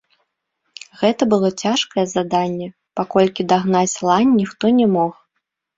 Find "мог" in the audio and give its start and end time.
5.01-5.13